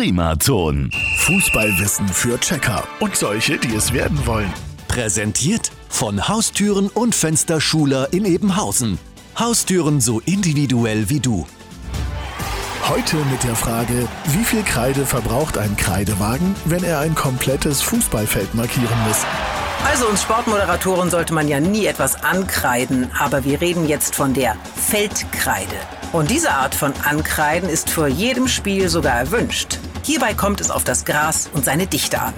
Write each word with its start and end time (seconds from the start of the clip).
Primaton. 0.00 0.90
Fußballwissen 1.18 2.08
für 2.08 2.40
Checker 2.40 2.84
und 3.00 3.14
solche, 3.14 3.58
die 3.58 3.74
es 3.74 3.92
werden 3.92 4.26
wollen. 4.26 4.50
Präsentiert 4.88 5.70
von 5.90 6.26
Haustüren 6.26 6.88
und 6.88 7.14
Fensterschuler 7.14 8.10
in 8.10 8.24
Ebenhausen. 8.24 8.98
Haustüren 9.38 10.00
so 10.00 10.20
individuell 10.20 11.10
wie 11.10 11.20
du. 11.20 11.46
Heute 12.88 13.16
mit 13.30 13.44
der 13.44 13.54
Frage, 13.54 14.08
wie 14.28 14.42
viel 14.42 14.62
Kreide 14.62 15.04
verbraucht 15.04 15.58
ein 15.58 15.76
Kreidewagen, 15.76 16.54
wenn 16.64 16.82
er 16.82 17.00
ein 17.00 17.14
komplettes 17.14 17.82
Fußballfeld 17.82 18.54
markieren 18.54 18.98
muss? 19.06 19.18
Also 19.86 20.06
uns 20.06 20.22
Sportmoderatoren 20.22 21.10
sollte 21.10 21.34
man 21.34 21.46
ja 21.46 21.60
nie 21.60 21.84
etwas 21.84 22.24
ankreiden, 22.24 23.10
aber 23.18 23.44
wir 23.44 23.60
reden 23.60 23.86
jetzt 23.86 24.14
von 24.14 24.32
der 24.32 24.56
Feldkreide. 24.76 25.76
Und 26.12 26.30
diese 26.30 26.52
Art 26.52 26.74
von 26.74 26.94
Ankreiden 27.04 27.68
ist 27.68 27.90
vor 27.90 28.08
jedem 28.08 28.48
Spiel 28.48 28.88
sogar 28.88 29.16
erwünscht. 29.18 29.78
Hierbei 30.02 30.34
kommt 30.34 30.60
es 30.60 30.70
auf 30.70 30.84
das 30.84 31.04
Gras 31.04 31.50
und 31.52 31.64
seine 31.64 31.86
Dichte 31.86 32.20
an. 32.20 32.34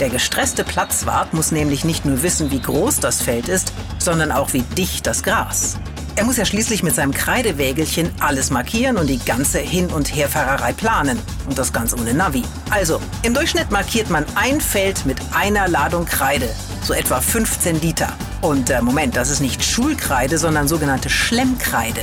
Der 0.00 0.08
gestresste 0.08 0.64
Platzwart 0.64 1.34
muss 1.34 1.52
nämlich 1.52 1.84
nicht 1.84 2.04
nur 2.04 2.22
wissen, 2.22 2.50
wie 2.50 2.60
groß 2.60 3.00
das 3.00 3.20
Feld 3.22 3.48
ist, 3.48 3.72
sondern 3.98 4.32
auch 4.32 4.52
wie 4.52 4.62
dicht 4.62 5.06
das 5.06 5.22
Gras. 5.22 5.76
Er 6.14 6.24
muss 6.24 6.36
ja 6.36 6.44
schließlich 6.44 6.82
mit 6.82 6.94
seinem 6.94 7.12
Kreidewägelchen 7.12 8.10
alles 8.20 8.50
markieren 8.50 8.98
und 8.98 9.08
die 9.08 9.18
ganze 9.18 9.58
Hin- 9.58 9.90
und 9.90 10.14
Herfahrerei 10.14 10.72
planen. 10.72 11.18
Und 11.48 11.58
das 11.58 11.72
ganz 11.72 11.94
ohne 11.94 12.12
Navi. 12.12 12.42
Also, 12.70 13.00
im 13.22 13.32
Durchschnitt 13.32 13.70
markiert 13.70 14.10
man 14.10 14.26
ein 14.34 14.60
Feld 14.60 15.06
mit 15.06 15.18
einer 15.34 15.68
Ladung 15.68 16.04
Kreide. 16.04 16.48
So 16.82 16.92
etwa 16.92 17.20
15 17.20 17.80
Liter. 17.80 18.12
Und 18.42 18.70
äh, 18.70 18.82
Moment, 18.82 19.16
das 19.16 19.30
ist 19.30 19.40
nicht 19.40 19.64
Schulkreide, 19.64 20.36
sondern 20.36 20.68
sogenannte 20.68 21.08
Schlemmkreide. 21.08 22.02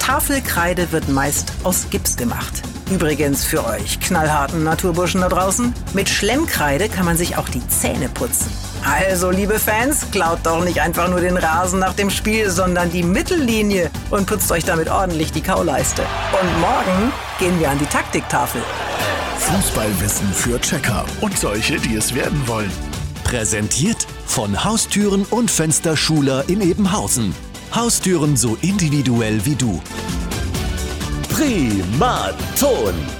Tafelkreide 0.00 0.92
wird 0.92 1.08
meist 1.08 1.52
aus 1.62 1.86
Gips 1.90 2.16
gemacht. 2.16 2.62
Übrigens 2.90 3.44
für 3.44 3.64
euch 3.64 4.00
knallharten 4.00 4.64
Naturburschen 4.64 5.20
da 5.20 5.28
draußen, 5.28 5.72
mit 5.94 6.08
Schlemmkreide 6.08 6.88
kann 6.88 7.04
man 7.04 7.16
sich 7.16 7.36
auch 7.36 7.48
die 7.48 7.66
Zähne 7.68 8.08
putzen. 8.08 8.50
Also, 8.84 9.30
liebe 9.30 9.60
Fans, 9.60 10.06
klaut 10.10 10.40
doch 10.42 10.64
nicht 10.64 10.80
einfach 10.80 11.08
nur 11.08 11.20
den 11.20 11.36
Rasen 11.36 11.78
nach 11.78 11.94
dem 11.94 12.10
Spiel, 12.10 12.50
sondern 12.50 12.90
die 12.90 13.04
Mittellinie 13.04 13.90
und 14.10 14.26
putzt 14.26 14.50
euch 14.50 14.64
damit 14.64 14.90
ordentlich 14.90 15.30
die 15.30 15.40
Kauleiste. 15.40 16.02
Und 16.32 16.60
morgen 16.60 17.12
gehen 17.38 17.60
wir 17.60 17.70
an 17.70 17.78
die 17.78 17.86
Taktiktafel. 17.86 18.60
Fußballwissen 19.38 20.32
für 20.32 20.60
Checker 20.60 21.04
und 21.20 21.38
solche, 21.38 21.78
die 21.78 21.94
es 21.94 22.14
werden 22.14 22.42
wollen. 22.46 22.72
Präsentiert 23.22 24.04
von 24.26 24.64
Haustüren 24.64 25.24
und 25.30 25.50
Fensterschuler 25.50 26.48
in 26.48 26.60
Ebenhausen. 26.60 27.34
Haustüren 27.72 28.36
so 28.36 28.58
individuell 28.62 29.44
wie 29.44 29.54
du. 29.54 29.80
Primaton. 31.40 33.19